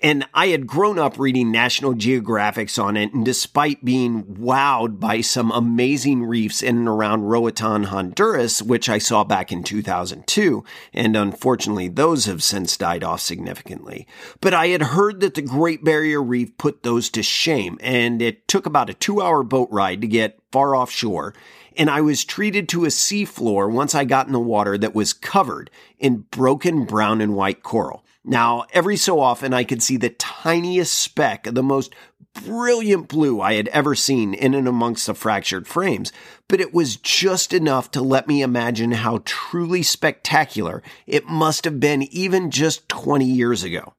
And 0.00 0.28
I 0.34 0.48
had 0.48 0.66
grown 0.66 0.98
up 0.98 1.18
reading 1.18 1.50
National 1.50 1.94
Geographics 1.94 2.82
on 2.82 2.98
it, 2.98 3.14
and 3.14 3.24
despite 3.24 3.82
being 3.82 4.24
wowed 4.24 5.00
by 5.00 5.22
some 5.22 5.50
amazing 5.50 6.24
reefs 6.24 6.62
in 6.62 6.76
and 6.76 6.88
around 6.88 7.22
Roatan, 7.22 7.84
Honduras, 7.84 8.60
which 8.60 8.90
I 8.90 8.98
saw 8.98 9.24
back 9.24 9.52
in 9.52 9.62
2002, 9.62 10.62
and 10.92 11.16
unfortunately 11.16 11.88
those 11.88 12.26
have 12.26 12.42
since 12.42 12.76
died 12.76 13.02
off 13.02 13.22
significantly. 13.22 14.06
But 14.42 14.52
I 14.52 14.68
had 14.68 14.82
heard 14.82 15.20
that 15.20 15.32
the 15.32 15.40
Great 15.40 15.82
Barrier 15.82 16.22
Reef 16.22 16.58
put 16.58 16.82
those 16.82 17.08
to 17.10 17.22
shame, 17.22 17.78
and 17.80 18.20
it 18.20 18.46
took 18.48 18.66
about 18.66 18.90
a 18.90 18.94
two 18.94 19.22
hour 19.22 19.42
boat 19.42 19.70
ride 19.72 20.02
to 20.02 20.06
get 20.06 20.38
far 20.52 20.76
offshore, 20.76 21.32
and 21.74 21.88
I 21.88 22.02
was 22.02 22.22
treated 22.22 22.68
to 22.68 22.84
a 22.84 22.88
seafloor 22.88 23.72
once 23.72 23.94
I 23.94 24.04
got 24.04 24.26
in 24.26 24.34
the 24.34 24.40
water 24.40 24.76
that 24.76 24.94
was 24.94 25.14
covered 25.14 25.70
in 25.98 26.26
broken 26.30 26.84
brown 26.84 27.22
and 27.22 27.34
white 27.34 27.62
coral. 27.62 28.04
Now, 28.28 28.66
every 28.72 28.96
so 28.96 29.20
often 29.20 29.54
I 29.54 29.62
could 29.62 29.84
see 29.84 29.96
the 29.96 30.10
tiniest 30.10 30.92
speck 30.92 31.46
of 31.46 31.54
the 31.54 31.62
most 31.62 31.94
brilliant 32.34 33.06
blue 33.06 33.40
I 33.40 33.54
had 33.54 33.68
ever 33.68 33.94
seen 33.94 34.34
in 34.34 34.52
and 34.52 34.66
amongst 34.66 35.06
the 35.06 35.14
fractured 35.14 35.68
frames, 35.68 36.12
but 36.48 36.60
it 36.60 36.74
was 36.74 36.96
just 36.96 37.52
enough 37.52 37.92
to 37.92 38.02
let 38.02 38.26
me 38.26 38.42
imagine 38.42 38.90
how 38.90 39.22
truly 39.24 39.84
spectacular 39.84 40.82
it 41.06 41.28
must 41.28 41.64
have 41.64 41.78
been 41.78 42.02
even 42.02 42.50
just 42.50 42.88
20 42.88 43.24
years 43.24 43.62
ago. 43.62 43.94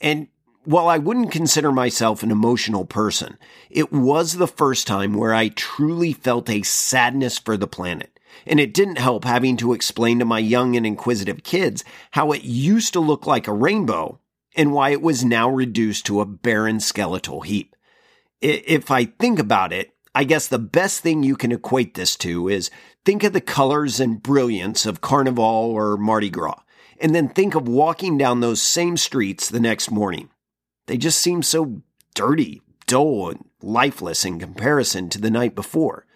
And 0.00 0.28
while 0.62 0.86
I 0.86 0.98
wouldn't 0.98 1.32
consider 1.32 1.72
myself 1.72 2.22
an 2.22 2.30
emotional 2.30 2.84
person, 2.84 3.36
it 3.68 3.92
was 3.92 4.34
the 4.34 4.46
first 4.46 4.86
time 4.86 5.14
where 5.14 5.34
I 5.34 5.48
truly 5.48 6.12
felt 6.12 6.48
a 6.48 6.62
sadness 6.62 7.36
for 7.36 7.56
the 7.56 7.66
planet 7.66 8.19
and 8.46 8.60
it 8.60 8.74
didn't 8.74 8.98
help 8.98 9.24
having 9.24 9.56
to 9.58 9.72
explain 9.72 10.18
to 10.18 10.24
my 10.24 10.38
young 10.38 10.76
and 10.76 10.86
inquisitive 10.86 11.42
kids 11.42 11.84
how 12.12 12.32
it 12.32 12.42
used 12.42 12.92
to 12.92 13.00
look 13.00 13.26
like 13.26 13.46
a 13.48 13.52
rainbow 13.52 14.20
and 14.56 14.72
why 14.72 14.90
it 14.90 15.02
was 15.02 15.24
now 15.24 15.48
reduced 15.48 16.06
to 16.06 16.20
a 16.20 16.26
barren 16.26 16.80
skeletal 16.80 17.42
heap. 17.42 17.76
If 18.40 18.90
I 18.90 19.04
think 19.04 19.38
about 19.38 19.72
it, 19.72 19.92
I 20.14 20.24
guess 20.24 20.48
the 20.48 20.58
best 20.58 21.00
thing 21.00 21.22
you 21.22 21.36
can 21.36 21.52
equate 21.52 21.94
this 21.94 22.16
to 22.16 22.48
is 22.48 22.70
think 23.04 23.22
of 23.22 23.32
the 23.32 23.40
colors 23.40 24.00
and 24.00 24.22
brilliance 24.22 24.84
of 24.86 25.00
Carnival 25.00 25.44
or 25.44 25.96
Mardi 25.96 26.30
Gras, 26.30 26.60
and 27.00 27.14
then 27.14 27.28
think 27.28 27.54
of 27.54 27.68
walking 27.68 28.18
down 28.18 28.40
those 28.40 28.60
same 28.60 28.96
streets 28.96 29.48
the 29.48 29.60
next 29.60 29.90
morning. 29.90 30.30
They 30.86 30.96
just 30.96 31.20
seem 31.20 31.42
so 31.42 31.82
dirty, 32.14 32.60
dull, 32.86 33.30
and 33.30 33.44
lifeless 33.62 34.24
in 34.24 34.40
comparison 34.40 35.08
to 35.10 35.20
the 35.20 35.30
night 35.30 35.54
before. 35.54 36.06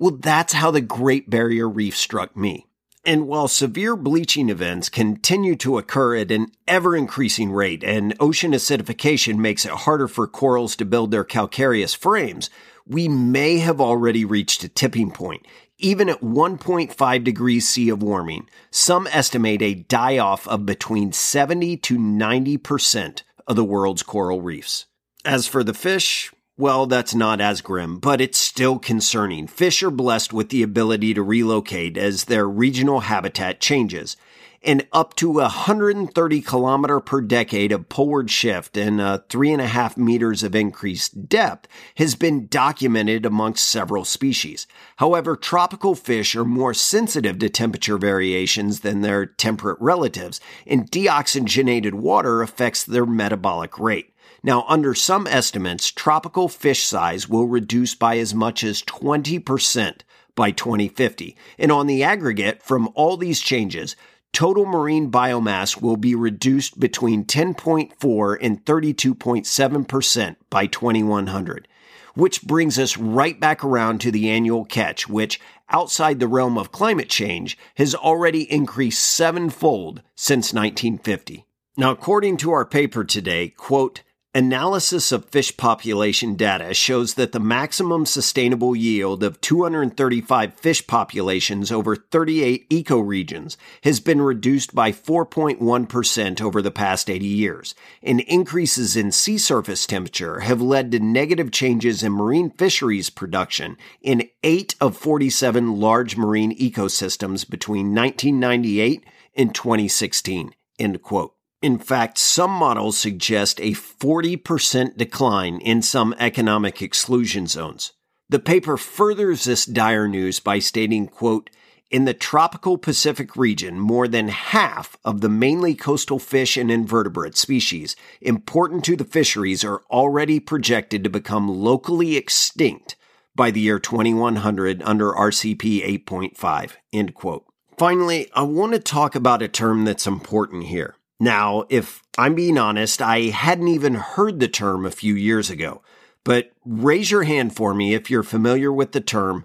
Well, 0.00 0.16
that's 0.18 0.54
how 0.54 0.70
the 0.70 0.80
Great 0.80 1.28
Barrier 1.28 1.68
Reef 1.68 1.94
struck 1.94 2.34
me. 2.34 2.66
And 3.04 3.28
while 3.28 3.48
severe 3.48 3.96
bleaching 3.96 4.48
events 4.48 4.88
continue 4.88 5.54
to 5.56 5.76
occur 5.76 6.16
at 6.16 6.30
an 6.30 6.46
ever 6.66 6.96
increasing 6.96 7.52
rate 7.52 7.84
and 7.84 8.16
ocean 8.18 8.52
acidification 8.52 9.36
makes 9.36 9.66
it 9.66 9.72
harder 9.72 10.08
for 10.08 10.26
corals 10.26 10.74
to 10.76 10.86
build 10.86 11.10
their 11.10 11.22
calcareous 11.22 11.92
frames, 11.92 12.48
we 12.86 13.08
may 13.08 13.58
have 13.58 13.78
already 13.78 14.24
reached 14.24 14.64
a 14.64 14.70
tipping 14.70 15.10
point, 15.10 15.44
even 15.76 16.08
at 16.08 16.22
1.5 16.22 17.22
degrees 17.22 17.68
C 17.68 17.90
of 17.90 18.02
warming, 18.02 18.48
some 18.70 19.06
estimate 19.08 19.60
a 19.60 19.74
die 19.74 20.16
off 20.16 20.48
of 20.48 20.64
between 20.64 21.12
70 21.12 21.76
to 21.76 21.98
90% 21.98 23.22
of 23.46 23.54
the 23.54 23.64
world's 23.64 24.02
coral 24.02 24.40
reefs. 24.40 24.86
As 25.26 25.46
for 25.46 25.62
the 25.62 25.74
fish, 25.74 26.32
well, 26.60 26.86
that's 26.86 27.14
not 27.14 27.40
as 27.40 27.62
grim, 27.62 27.98
but 27.98 28.20
it's 28.20 28.36
still 28.36 28.78
concerning. 28.78 29.46
Fish 29.46 29.82
are 29.82 29.90
blessed 29.90 30.34
with 30.34 30.50
the 30.50 30.62
ability 30.62 31.14
to 31.14 31.22
relocate 31.22 31.96
as 31.96 32.24
their 32.24 32.46
regional 32.46 33.00
habitat 33.00 33.60
changes. 33.60 34.18
And 34.62 34.86
up 34.92 35.16
to 35.16 35.30
130 35.30 36.40
kilometer 36.42 37.00
per 37.00 37.22
decade 37.22 37.72
of 37.72 37.88
poleward 37.88 38.30
shift 38.30 38.76
and 38.76 39.00
uh, 39.00 39.20
three 39.30 39.50
and 39.52 39.62
a 39.62 39.66
half 39.66 39.96
meters 39.96 40.42
of 40.42 40.54
increased 40.54 41.30
depth 41.30 41.66
has 41.94 42.14
been 42.14 42.46
documented 42.46 43.24
amongst 43.24 43.66
several 43.66 44.04
species. 44.04 44.66
However, 44.96 45.36
tropical 45.36 45.94
fish 45.94 46.36
are 46.36 46.44
more 46.44 46.74
sensitive 46.74 47.38
to 47.38 47.48
temperature 47.48 47.96
variations 47.96 48.80
than 48.80 49.00
their 49.00 49.24
temperate 49.24 49.78
relatives, 49.80 50.42
and 50.66 50.90
deoxygenated 50.90 51.94
water 51.94 52.42
affects 52.42 52.84
their 52.84 53.06
metabolic 53.06 53.78
rate. 53.78 54.09
Now, 54.42 54.64
under 54.68 54.94
some 54.94 55.26
estimates, 55.26 55.90
tropical 55.90 56.48
fish 56.48 56.84
size 56.84 57.28
will 57.28 57.46
reduce 57.46 57.94
by 57.94 58.18
as 58.18 58.34
much 58.34 58.64
as 58.64 58.82
20% 58.82 60.00
by 60.34 60.50
2050. 60.50 61.36
And 61.58 61.70
on 61.70 61.86
the 61.86 62.02
aggregate 62.02 62.62
from 62.62 62.88
all 62.94 63.18
these 63.18 63.40
changes, 63.40 63.96
total 64.32 64.64
marine 64.64 65.10
biomass 65.10 65.82
will 65.82 65.98
be 65.98 66.14
reduced 66.14 66.80
between 66.80 67.24
10.4 67.24 68.38
and 68.40 68.64
32.7% 68.64 70.36
by 70.48 70.66
2100. 70.66 71.68
Which 72.14 72.42
brings 72.42 72.78
us 72.78 72.96
right 72.96 73.38
back 73.38 73.62
around 73.62 74.00
to 74.00 74.10
the 74.10 74.30
annual 74.30 74.64
catch, 74.64 75.08
which, 75.08 75.38
outside 75.68 76.18
the 76.18 76.26
realm 76.26 76.56
of 76.56 76.72
climate 76.72 77.10
change, 77.10 77.58
has 77.76 77.94
already 77.94 78.50
increased 78.50 79.02
sevenfold 79.02 80.02
since 80.16 80.54
1950. 80.54 81.44
Now, 81.76 81.90
according 81.92 82.38
to 82.38 82.50
our 82.52 82.64
paper 82.64 83.04
today, 83.04 83.48
quote, 83.48 84.02
Analysis 84.32 85.10
of 85.10 85.24
fish 85.24 85.56
population 85.56 86.36
data 86.36 86.72
shows 86.72 87.14
that 87.14 87.32
the 87.32 87.40
maximum 87.40 88.06
sustainable 88.06 88.76
yield 88.76 89.24
of 89.24 89.40
235 89.40 90.54
fish 90.54 90.86
populations 90.86 91.72
over 91.72 91.96
38 91.96 92.70
ecoregions 92.70 93.56
has 93.82 93.98
been 93.98 94.20
reduced 94.20 94.72
by 94.72 94.92
4.1% 94.92 96.40
over 96.40 96.62
the 96.62 96.70
past 96.70 97.10
80 97.10 97.26
years, 97.26 97.74
and 98.04 98.20
increases 98.20 98.96
in 98.96 99.10
sea 99.10 99.36
surface 99.36 99.84
temperature 99.84 100.38
have 100.38 100.62
led 100.62 100.92
to 100.92 101.00
negative 101.00 101.50
changes 101.50 102.04
in 102.04 102.12
marine 102.12 102.50
fisheries 102.50 103.10
production 103.10 103.76
in 104.00 104.28
8 104.44 104.76
of 104.80 104.96
47 104.96 105.80
large 105.80 106.16
marine 106.16 106.56
ecosystems 106.56 107.50
between 107.50 107.96
1998 107.96 109.04
and 109.34 109.52
2016. 109.52 110.54
End 110.78 111.02
quote. 111.02 111.34
In 111.62 111.78
fact, 111.78 112.16
some 112.16 112.50
models 112.50 112.96
suggest 112.96 113.60
a 113.60 113.72
40% 113.72 114.96
decline 114.96 115.58
in 115.58 115.82
some 115.82 116.14
economic 116.18 116.80
exclusion 116.80 117.46
zones. 117.46 117.92
The 118.30 118.38
paper 118.38 118.78
furthers 118.78 119.44
this 119.44 119.66
dire 119.66 120.08
news 120.08 120.40
by 120.40 120.58
stating, 120.58 121.06
quote, 121.06 121.50
in 121.90 122.06
the 122.06 122.14
tropical 122.14 122.78
Pacific 122.78 123.36
region, 123.36 123.78
more 123.78 124.08
than 124.08 124.28
half 124.28 124.96
of 125.04 125.20
the 125.20 125.28
mainly 125.28 125.74
coastal 125.74 126.18
fish 126.18 126.56
and 126.56 126.70
invertebrate 126.70 127.36
species 127.36 127.94
important 128.22 128.84
to 128.84 128.96
the 128.96 129.04
fisheries 129.04 129.62
are 129.62 129.82
already 129.90 130.40
projected 130.40 131.04
to 131.04 131.10
become 131.10 131.48
locally 131.48 132.16
extinct 132.16 132.96
by 133.34 133.50
the 133.50 133.60
year 133.60 133.78
2100 133.78 134.82
under 134.82 135.12
RCP 135.12 136.04
8.5. 136.06 136.72
End 136.92 137.14
quote. 137.14 137.44
Finally, 137.76 138.30
I 138.34 138.42
want 138.42 138.72
to 138.72 138.78
talk 138.78 139.14
about 139.14 139.42
a 139.42 139.48
term 139.48 139.84
that's 139.84 140.06
important 140.06 140.64
here. 140.64 140.94
Now, 141.20 141.66
if 141.68 142.02
I'm 142.16 142.34
being 142.34 142.56
honest, 142.56 143.02
I 143.02 143.24
hadn't 143.24 143.68
even 143.68 143.94
heard 143.94 144.40
the 144.40 144.48
term 144.48 144.86
a 144.86 144.90
few 144.90 145.14
years 145.14 145.50
ago, 145.50 145.82
but 146.24 146.50
raise 146.64 147.10
your 147.10 147.24
hand 147.24 147.54
for 147.54 147.74
me 147.74 147.92
if 147.92 148.10
you're 148.10 148.22
familiar 148.22 148.72
with 148.72 148.92
the 148.92 149.02
term 149.02 149.44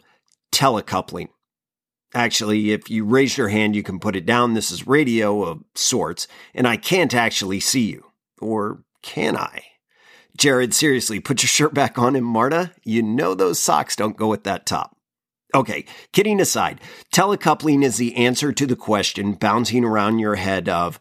telecoupling. 0.53 1.27
Actually, 2.13 2.72
if 2.72 2.89
you 2.89 3.03
raise 3.03 3.38
your 3.38 3.50
hand, 3.50 3.75
you 3.75 3.84
can 3.84 4.00
put 4.00 4.15
it 4.15 4.25
down. 4.25 4.53
This 4.53 4.72
is 4.72 4.88
radio 4.88 5.44
of 5.44 5.65
sorts, 5.75 6.29
and 6.53 6.65
I 6.65 6.77
can't 6.77 7.13
actually 7.13 7.60
see 7.60 7.91
you. 7.91 8.05
Or 8.39 8.84
can 9.01 9.36
I? 9.36 9.63
Jared, 10.38 10.74
seriously, 10.74 11.20
put 11.20 11.44
your 11.44 11.50
shirt 11.50 11.74
back 11.74 11.98
on. 11.98 12.15
And 12.15 12.25
Marta, 12.25 12.72
you 12.86 13.03
know 13.03 13.34
those 13.34 13.60
socks 13.60 13.98
don't 13.98 14.15
go 14.15 14.27
with 14.27 14.46
that 14.46 14.65
top. 14.65 14.96
Okay, 15.53 15.86
kidding 16.12 16.41
aside, 16.41 16.82
telecoupling 17.13 17.84
is 17.84 17.98
the 17.98 18.15
answer 18.15 18.51
to 18.51 18.65
the 18.65 18.75
question 18.75 19.34
bouncing 19.34 19.86
around 19.86 20.20
your 20.20 20.36
head 20.36 20.67
of, 20.67 21.00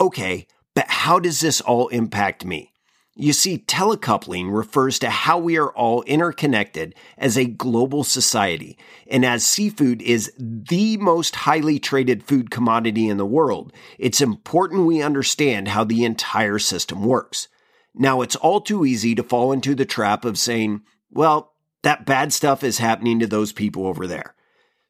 Okay, 0.00 0.46
but 0.74 0.86
how 0.88 1.18
does 1.18 1.40
this 1.40 1.60
all 1.60 1.88
impact 1.88 2.44
me? 2.44 2.72
You 3.14 3.34
see, 3.34 3.58
telecoupling 3.58 4.56
refers 4.56 4.98
to 5.00 5.10
how 5.10 5.36
we 5.38 5.58
are 5.58 5.70
all 5.70 6.02
interconnected 6.04 6.94
as 7.18 7.36
a 7.36 7.44
global 7.44 8.04
society. 8.04 8.78
And 9.06 9.22
as 9.22 9.46
seafood 9.46 10.00
is 10.00 10.32
the 10.38 10.96
most 10.96 11.36
highly 11.36 11.78
traded 11.78 12.22
food 12.22 12.50
commodity 12.50 13.08
in 13.08 13.18
the 13.18 13.26
world, 13.26 13.70
it's 13.98 14.22
important 14.22 14.86
we 14.86 15.02
understand 15.02 15.68
how 15.68 15.84
the 15.84 16.06
entire 16.06 16.58
system 16.58 17.04
works. 17.04 17.48
Now, 17.94 18.22
it's 18.22 18.36
all 18.36 18.62
too 18.62 18.86
easy 18.86 19.14
to 19.14 19.22
fall 19.22 19.52
into 19.52 19.74
the 19.74 19.84
trap 19.84 20.24
of 20.24 20.38
saying, 20.38 20.80
well, 21.10 21.52
that 21.82 22.06
bad 22.06 22.32
stuff 22.32 22.64
is 22.64 22.78
happening 22.78 23.18
to 23.18 23.26
those 23.26 23.52
people 23.52 23.86
over 23.86 24.06
there. 24.06 24.34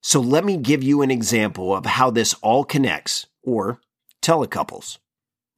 So 0.00 0.21
let 0.21 0.44
me 0.44 0.56
give 0.56 0.85
you 0.85 1.02
an 1.02 1.11
example 1.11 1.75
of 1.75 1.87
how 1.87 2.11
this 2.11 2.35
all 2.35 2.62
connects, 2.64 3.26
or 3.42 3.80
telecouples. 4.23 4.99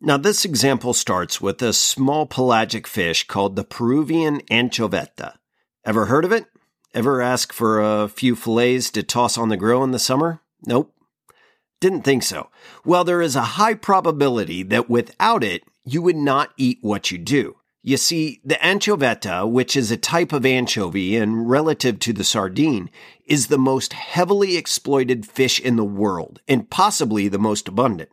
Now, 0.00 0.16
this 0.16 0.44
example 0.44 0.92
starts 0.92 1.40
with 1.40 1.62
a 1.62 1.72
small 1.72 2.26
pelagic 2.26 2.86
fish 2.86 3.26
called 3.26 3.56
the 3.56 3.64
Peruvian 3.64 4.40
anchoveta. 4.50 5.34
Ever 5.84 6.06
heard 6.06 6.24
of 6.24 6.32
it? 6.32 6.46
Ever 6.92 7.22
ask 7.22 7.52
for 7.52 7.80
a 7.80 8.08
few 8.08 8.36
fillets 8.36 8.90
to 8.90 9.02
toss 9.02 9.38
on 9.38 9.48
the 9.48 9.56
grill 9.56 9.82
in 9.82 9.92
the 9.92 9.98
summer? 9.98 10.40
Nope. 10.66 10.94
Didn't 11.80 12.02
think 12.02 12.22
so. 12.22 12.50
Well, 12.84 13.04
there 13.04 13.20
is 13.20 13.36
a 13.36 13.42
high 13.42 13.74
probability 13.74 14.62
that 14.64 14.88
without 14.88 15.44
it, 15.44 15.64
you 15.84 16.02
would 16.02 16.16
not 16.16 16.50
eat 16.56 16.78
what 16.80 17.10
you 17.10 17.18
do. 17.18 17.56
You 17.82 17.98
see, 17.98 18.40
the 18.42 18.54
anchoveta, 18.54 19.46
which 19.46 19.76
is 19.76 19.90
a 19.90 19.98
type 19.98 20.32
of 20.32 20.46
anchovy 20.46 21.16
and 21.16 21.50
relative 21.50 21.98
to 22.00 22.14
the 22.14 22.24
sardine, 22.24 22.88
is 23.26 23.48
the 23.48 23.58
most 23.58 23.92
heavily 23.92 24.56
exploited 24.56 25.26
fish 25.26 25.60
in 25.60 25.76
the 25.76 25.84
world 25.84 26.40
and 26.48 26.70
possibly 26.70 27.28
the 27.28 27.38
most 27.38 27.68
abundant. 27.68 28.10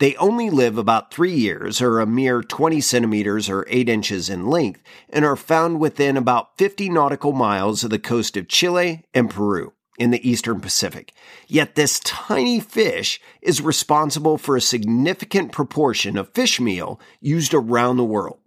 They 0.00 0.16
only 0.16 0.50
live 0.50 0.76
about 0.76 1.14
three 1.14 1.34
years, 1.34 1.80
or 1.80 2.00
a 2.00 2.06
mere 2.06 2.42
20 2.42 2.80
centimeters 2.80 3.48
or 3.48 3.64
8 3.68 3.88
inches 3.88 4.28
in 4.28 4.46
length, 4.46 4.82
and 5.08 5.24
are 5.24 5.36
found 5.36 5.78
within 5.78 6.16
about 6.16 6.58
50 6.58 6.88
nautical 6.88 7.32
miles 7.32 7.84
of 7.84 7.90
the 7.90 7.98
coast 8.00 8.36
of 8.36 8.48
Chile 8.48 9.04
and 9.14 9.30
Peru 9.30 9.72
in 9.96 10.10
the 10.10 10.28
eastern 10.28 10.60
Pacific. 10.60 11.12
Yet 11.46 11.76
this 11.76 12.00
tiny 12.00 12.58
fish 12.58 13.20
is 13.40 13.60
responsible 13.60 14.36
for 14.36 14.56
a 14.56 14.60
significant 14.60 15.52
proportion 15.52 16.18
of 16.18 16.34
fish 16.34 16.58
meal 16.58 17.00
used 17.20 17.54
around 17.54 17.96
the 17.96 18.04
world. 18.04 18.38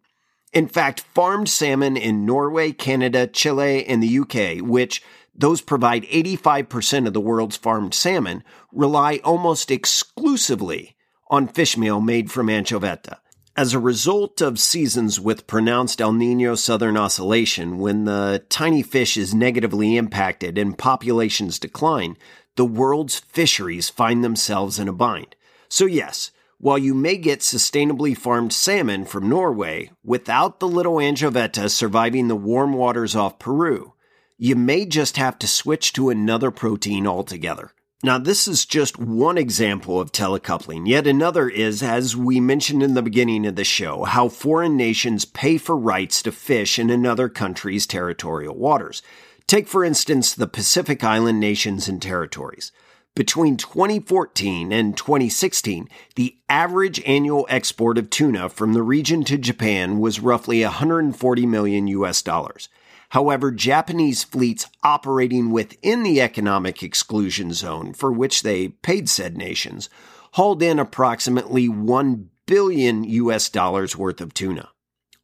In 0.52 0.68
fact, 0.68 1.00
farmed 1.00 1.48
salmon 1.48 1.96
in 1.96 2.26
Norway, 2.26 2.74
Canada, 2.74 3.26
Chile, 3.26 3.86
and 3.86 4.04
the 4.04 4.20
UK, 4.20 4.68
which 4.68 5.02
those 5.34 5.62
provide 5.62 6.04
85% 6.04 7.08
of 7.08 7.14
the 7.14 7.22
world's 7.22 7.56
farmed 7.56 7.94
salmon, 7.94 8.44
rely 8.74 9.22
almost 9.24 9.72
exclusively 9.72 10.97
on 11.30 11.48
fish 11.48 11.78
meal 11.78 12.02
made 12.02 12.32
from 12.32 12.48
anchoveta. 12.48 13.18
As 13.56 13.74
a 13.74 13.80
result 13.80 14.40
of 14.40 14.60
seasons 14.60 15.20
with 15.20 15.48
pronounced 15.48 16.00
El 16.00 16.14
Nino 16.14 16.54
southern 16.54 16.96
oscillation, 16.96 17.80
when 17.80 18.06
the 18.06 18.44
tiny 18.50 18.84
fish 18.84 19.18
is 19.18 19.34
negatively 19.34 19.98
impacted 19.98 20.60
and 20.60 20.78
populations 20.78 21.58
decline, 21.58 22.18
the 22.56 22.66
world's 22.66 23.20
fisheries 23.20 23.90
find 23.90 24.24
themselves 24.24 24.78
in 24.78 24.88
a 24.88 24.94
bind. 24.94 25.36
So, 25.70 25.86
yes, 25.86 26.32
while 26.60 26.78
you 26.78 26.94
may 26.94 27.18
get 27.18 27.40
sustainably 27.40 28.16
farmed 28.18 28.54
salmon 28.54 29.06
from 29.06 29.30
Norway 29.30 29.92
without 30.04 30.60
the 30.60 30.68
little 30.68 30.96
anchoveta 30.96 31.70
surviving 31.70 32.28
the 32.28 32.36
warm 32.36 32.74
waters 32.74 33.16
off 33.16 33.40
Peru, 33.40 33.94
you 34.38 34.56
may 34.56 34.86
just 34.86 35.18
have 35.18 35.40
to 35.40 35.48
switch 35.48 35.94
to 35.94 36.10
another 36.10 36.52
protein 36.52 37.08
altogether. 37.08 37.72
Now, 38.04 38.20
this 38.20 38.48
is 38.48 38.68
just 38.68 39.00
one 39.00 39.40
example 39.40 40.00
of 40.00 40.12
telecoupling. 40.12 40.88
Yet 40.88 41.08
another 41.08 41.50
is, 41.50 41.82
as 41.82 42.16
we 42.16 42.40
mentioned 42.40 42.84
in 42.84 42.94
the 42.94 43.02
beginning 43.02 43.48
of 43.48 43.56
the 43.56 43.64
show, 43.64 44.04
how 44.04 44.30
foreign 44.30 44.78
nations 44.78 45.26
pay 45.26 45.58
for 45.58 45.76
rights 45.76 46.22
to 46.22 46.32
fish 46.32 46.78
in 46.78 46.92
another 46.92 47.28
country's 47.28 47.88
territorial 47.88 48.56
waters. 48.56 49.02
Take, 49.48 49.68
for 49.68 49.84
instance, 49.84 50.36
the 50.36 50.46
Pacific 50.46 51.04
Island 51.04 51.40
nations 51.40 51.88
and 51.88 52.00
territories. 52.00 52.72
Between 53.16 53.58
2014 53.58 54.72
and 54.72 54.96
2016, 54.96 55.90
the 56.16 56.38
average 56.48 57.02
annual 57.04 57.48
export 57.50 57.98
of 57.98 58.12
tuna 58.12 58.48
from 58.48 58.74
the 58.74 58.84
region 58.84 59.24
to 59.24 59.40
Japan 59.40 59.98
was 60.00 60.20
roughly 60.20 60.62
140 60.62 61.46
million 61.48 61.88
US 61.88 62.22
dollars. 62.22 62.70
However, 63.10 63.52
Japanese 63.52 64.24
fleets 64.24 64.66
operating 64.84 65.52
within 65.52 66.04
the 66.04 66.22
economic 66.22 66.84
exclusion 66.84 67.54
zone 67.54 67.94
for 67.94 68.12
which 68.12 68.44
they 68.44 68.70
paid 68.70 69.10
said 69.10 69.38
nations 69.38 69.90
hauled 70.34 70.62
in 70.62 70.78
approximately 70.78 71.70
1 71.70 72.30
billion 72.46 73.04
US 73.04 73.50
dollars 73.50 73.96
worth 73.96 74.22
of 74.22 74.34
tuna. 74.34 74.70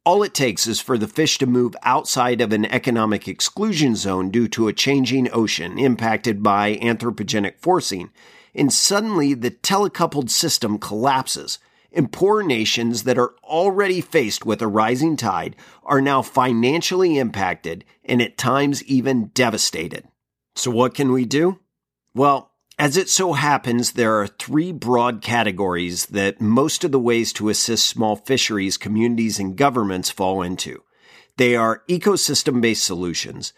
All 0.04 0.22
it 0.22 0.34
takes 0.34 0.66
is 0.66 0.80
for 0.80 0.98
the 0.98 1.08
fish 1.08 1.38
to 1.38 1.46
move 1.46 1.74
outside 1.82 2.40
of 2.40 2.52
an 2.52 2.66
economic 2.66 3.26
exclusion 3.26 3.96
zone 3.96 4.30
due 4.30 4.48
to 4.48 4.68
a 4.68 4.72
changing 4.72 5.30
ocean 5.32 5.78
impacted 5.78 6.42
by 6.42 6.76
anthropogenic 6.76 7.58
forcing, 7.58 8.10
and 8.54 8.70
suddenly 8.72 9.32
the 9.32 9.50
telecoupled 9.50 10.28
system 10.28 10.78
collapses, 10.78 11.58
and 11.94 12.12
poor 12.12 12.42
nations 12.42 13.04
that 13.04 13.18
are 13.18 13.34
already 13.44 14.00
faced 14.00 14.44
with 14.44 14.60
a 14.60 14.66
rising 14.66 15.16
tide 15.16 15.56
are 15.84 16.00
now 16.00 16.22
financially 16.22 17.18
impacted 17.18 17.84
and 18.04 18.20
at 18.20 18.36
times 18.36 18.82
even 18.84 19.26
devastated. 19.28 20.06
So, 20.54 20.70
what 20.70 20.94
can 20.94 21.12
we 21.12 21.24
do? 21.24 21.60
Well, 22.14 22.50
as 22.78 22.96
it 22.96 23.08
so 23.08 23.34
happens, 23.34 23.92
there 23.92 24.20
are 24.20 24.26
three 24.26 24.72
broad 24.72 25.22
categories 25.22 26.06
that 26.06 26.40
most 26.40 26.82
of 26.82 26.92
the 26.92 26.98
ways 26.98 27.32
to 27.34 27.48
assist 27.48 27.86
small 27.86 28.16
fisheries, 28.16 28.76
communities, 28.76 29.38
and 29.38 29.56
governments 29.56 30.10
fall 30.10 30.42
into. 30.42 30.82
They 31.36 31.56
are 31.56 31.82
ecosystem 31.88 32.60
based 32.60 32.84
solutions, 32.84 33.52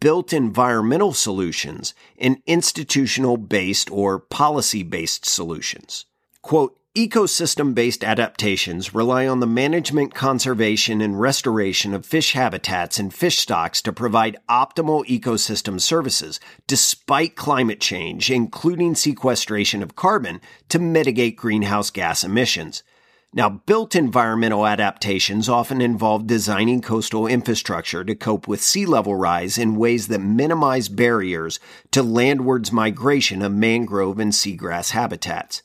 built 0.00 0.32
environmental 0.32 1.12
solutions, 1.12 1.94
and 2.18 2.42
institutional 2.46 3.36
based 3.36 3.90
or 3.90 4.18
policy 4.18 4.82
based 4.82 5.26
solutions. 5.26 6.06
Quote, 6.42 6.76
Ecosystem 6.96 7.72
based 7.72 8.02
adaptations 8.02 8.92
rely 8.92 9.24
on 9.24 9.38
the 9.38 9.46
management, 9.46 10.12
conservation, 10.12 11.00
and 11.00 11.20
restoration 11.20 11.94
of 11.94 12.04
fish 12.04 12.32
habitats 12.32 12.98
and 12.98 13.14
fish 13.14 13.38
stocks 13.38 13.80
to 13.80 13.92
provide 13.92 14.40
optimal 14.48 15.06
ecosystem 15.06 15.80
services 15.80 16.40
despite 16.66 17.36
climate 17.36 17.78
change, 17.78 18.28
including 18.28 18.96
sequestration 18.96 19.84
of 19.84 19.94
carbon 19.94 20.40
to 20.68 20.80
mitigate 20.80 21.36
greenhouse 21.36 21.90
gas 21.90 22.24
emissions. 22.24 22.82
Now, 23.32 23.48
built 23.66 23.94
environmental 23.94 24.66
adaptations 24.66 25.48
often 25.48 25.80
involve 25.80 26.26
designing 26.26 26.82
coastal 26.82 27.28
infrastructure 27.28 28.02
to 28.02 28.16
cope 28.16 28.48
with 28.48 28.60
sea 28.60 28.84
level 28.84 29.14
rise 29.14 29.58
in 29.58 29.76
ways 29.76 30.08
that 30.08 30.18
minimize 30.18 30.88
barriers 30.88 31.60
to 31.92 32.02
landwards 32.02 32.72
migration 32.72 33.42
of 33.42 33.52
mangrove 33.52 34.18
and 34.18 34.32
seagrass 34.32 34.90
habitats. 34.90 35.62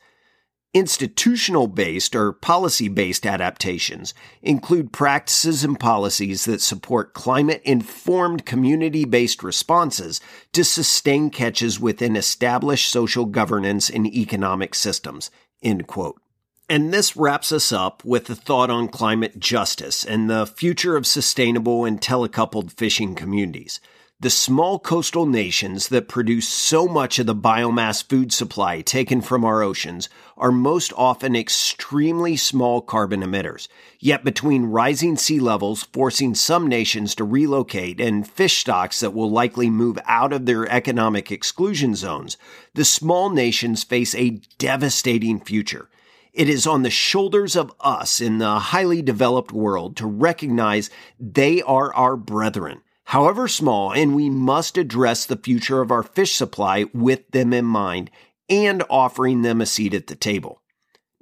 Institutional 0.75 1.67
based 1.67 2.17
or 2.17 2.33
policy 2.33 2.89
based 2.89 3.25
adaptations 3.25 4.13
include 4.41 4.91
practices 4.91 5.63
and 5.63 5.79
policies 5.79 6.43
that 6.43 6.59
support 6.59 7.13
climate 7.13 7.61
informed 7.63 8.45
community 8.45 9.05
based 9.05 9.41
responses 9.41 10.19
to 10.51 10.65
sustain 10.65 11.29
catches 11.29 11.79
within 11.79 12.17
established 12.17 12.89
social 12.89 13.23
governance 13.23 13.89
and 13.89 14.05
economic 14.05 14.75
systems. 14.75 15.31
End 15.63 15.87
quote. 15.87 16.21
And 16.67 16.93
this 16.93 17.15
wraps 17.15 17.53
us 17.53 17.71
up 17.71 18.03
with 18.03 18.29
a 18.29 18.35
thought 18.35 18.69
on 18.69 18.89
climate 18.89 19.39
justice 19.39 20.03
and 20.03 20.29
the 20.29 20.45
future 20.45 20.97
of 20.97 21.07
sustainable 21.07 21.85
and 21.85 22.01
telecoupled 22.01 22.73
fishing 22.73 23.15
communities. 23.15 23.79
The 24.21 24.29
small 24.29 24.79
coastal 24.79 25.25
nations 25.25 25.89
that 25.89 26.07
produce 26.07 26.47
so 26.47 26.87
much 26.87 27.19
of 27.19 27.25
the 27.25 27.35
biomass 27.35 28.01
food 28.01 28.31
supply 28.31 28.79
taken 28.79 29.19
from 29.19 29.43
our 29.43 29.61
oceans 29.61 30.07
are 30.37 30.53
most 30.53 30.93
often 30.95 31.35
extremely 31.35 32.37
small 32.37 32.79
carbon 32.79 33.21
emitters. 33.21 33.67
Yet 33.99 34.23
between 34.23 34.67
rising 34.67 35.17
sea 35.17 35.41
levels 35.41 35.83
forcing 35.91 36.33
some 36.33 36.65
nations 36.65 37.13
to 37.15 37.25
relocate 37.25 37.99
and 37.99 38.25
fish 38.25 38.59
stocks 38.59 39.01
that 39.01 39.13
will 39.13 39.29
likely 39.29 39.69
move 39.69 39.99
out 40.05 40.31
of 40.31 40.45
their 40.45 40.65
economic 40.71 41.29
exclusion 41.29 41.93
zones, 41.93 42.37
the 42.73 42.85
small 42.85 43.29
nations 43.29 43.83
face 43.83 44.15
a 44.15 44.39
devastating 44.57 45.41
future. 45.41 45.89
It 46.31 46.47
is 46.47 46.65
on 46.65 46.83
the 46.83 46.89
shoulders 46.89 47.57
of 47.57 47.73
us 47.81 48.21
in 48.21 48.37
the 48.37 48.59
highly 48.59 49.01
developed 49.01 49.51
world 49.51 49.97
to 49.97 50.07
recognize 50.07 50.89
they 51.19 51.61
are 51.63 51.93
our 51.93 52.15
brethren 52.15 52.81
however 53.05 53.47
small, 53.47 53.93
and 53.93 54.15
we 54.15 54.29
must 54.29 54.77
address 54.77 55.25
the 55.25 55.37
future 55.37 55.81
of 55.81 55.91
our 55.91 56.03
fish 56.03 56.35
supply 56.35 56.85
with 56.93 57.29
them 57.31 57.53
in 57.53 57.65
mind 57.65 58.11
and 58.49 58.83
offering 58.89 59.41
them 59.41 59.61
a 59.61 59.65
seat 59.65 59.93
at 59.93 60.07
the 60.07 60.15
table. 60.15 60.61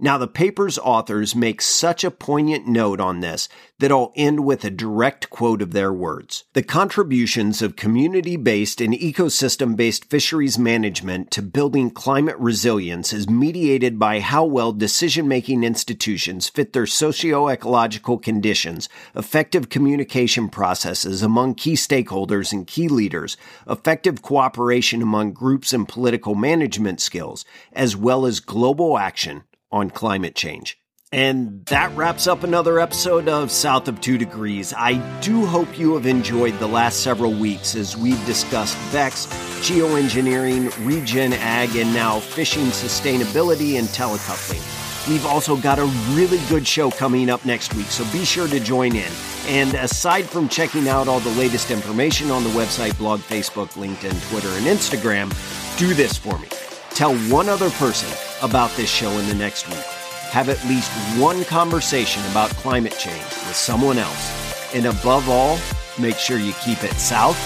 Now, 0.03 0.17
the 0.17 0.27
paper's 0.27 0.77
authors 0.77 1.33
make 1.33 1.61
such 1.61 2.03
a 2.03 2.11
poignant 2.11 2.67
note 2.67 2.99
on 2.99 3.21
this 3.21 3.47
that 3.79 3.89
I'll 3.89 4.11
end 4.17 4.43
with 4.43 4.65
a 4.65 4.69
direct 4.69 5.29
quote 5.29 5.61
of 5.61 5.71
their 5.71 5.93
words. 5.93 6.43
The 6.51 6.61
contributions 6.61 7.61
of 7.61 7.77
community 7.77 8.35
based 8.35 8.81
and 8.81 8.93
ecosystem 8.93 9.77
based 9.77 10.09
fisheries 10.09 10.59
management 10.59 11.31
to 11.31 11.41
building 11.41 11.89
climate 11.89 12.35
resilience 12.37 13.13
is 13.13 13.29
mediated 13.29 13.97
by 13.97 14.19
how 14.19 14.43
well 14.43 14.73
decision 14.73 15.25
making 15.25 15.63
institutions 15.63 16.49
fit 16.49 16.73
their 16.73 16.85
socio 16.85 17.47
ecological 17.47 18.17
conditions, 18.17 18.89
effective 19.15 19.69
communication 19.69 20.49
processes 20.49 21.23
among 21.23 21.55
key 21.55 21.75
stakeholders 21.75 22.51
and 22.51 22.67
key 22.67 22.89
leaders, 22.89 23.37
effective 23.69 24.21
cooperation 24.21 25.01
among 25.01 25.31
groups 25.31 25.71
and 25.71 25.87
political 25.87 26.35
management 26.35 26.99
skills, 26.99 27.45
as 27.71 27.95
well 27.95 28.25
as 28.25 28.41
global 28.41 28.97
action 28.97 29.43
on 29.73 29.89
climate 29.89 30.35
change. 30.35 30.77
And 31.11 31.63
that 31.67 31.95
wraps 31.95 32.25
up 32.25 32.43
another 32.43 32.79
episode 32.79 33.27
of 33.27 33.51
South 33.51 33.87
of 33.87 34.01
Two 34.01 34.17
Degrees. 34.17 34.73
I 34.75 34.93
do 35.19 35.45
hope 35.45 35.77
you 35.77 35.93
have 35.93 36.07
enjoyed 36.07 36.57
the 36.57 36.67
last 36.67 37.01
several 37.01 37.31
weeks 37.31 37.75
as 37.75 37.95
we've 37.95 38.25
discussed 38.25 38.75
BECCS, 38.91 39.27
geoengineering, 39.61 40.85
regen 40.87 41.33
ag, 41.33 41.75
and 41.75 41.93
now 41.93 42.19
fishing 42.19 42.65
sustainability 42.65 43.77
and 43.77 43.87
telecoupling. 43.89 44.63
We've 45.07 45.25
also 45.25 45.55
got 45.55 45.77
a 45.77 45.85
really 46.15 46.39
good 46.49 46.65
show 46.65 46.89
coming 46.89 47.29
up 47.29 47.45
next 47.45 47.75
week, 47.75 47.87
so 47.87 48.09
be 48.11 48.25
sure 48.25 48.47
to 48.47 48.59
join 48.59 48.95
in. 48.95 49.11
And 49.47 49.75
aside 49.75 50.25
from 50.25 50.49
checking 50.49 50.87
out 50.87 51.07
all 51.07 51.19
the 51.19 51.29
latest 51.31 51.69
information 51.69 52.31
on 52.31 52.43
the 52.43 52.49
website, 52.51 52.97
blog, 52.97 53.19
Facebook, 53.19 53.73
LinkedIn, 53.73 54.29
Twitter, 54.31 54.49
and 54.49 54.65
Instagram, 54.65 55.29
do 55.77 55.93
this 55.93 56.17
for 56.17 56.39
me. 56.39 56.47
Tell 56.95 57.17
one 57.29 57.49
other 57.49 57.71
person 57.71 58.07
about 58.43 58.69
this 58.77 58.87
show 58.87 59.09
in 59.17 59.27
the 59.27 59.33
next 59.33 59.67
week. 59.67 59.83
Have 60.29 60.47
at 60.47 60.63
least 60.65 60.91
one 61.19 61.43
conversation 61.43 62.23
about 62.29 62.51
climate 62.51 62.95
change 62.99 63.23
with 63.23 63.55
someone 63.55 63.97
else. 63.97 64.75
And 64.75 64.85
above 64.85 65.27
all, 65.27 65.57
make 65.99 66.17
sure 66.17 66.37
you 66.37 66.53
keep 66.63 66.83
it 66.83 66.93
south 66.93 67.37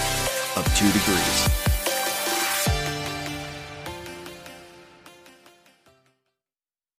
of 0.54 0.64
two 0.76 0.92
degrees. 0.92 1.67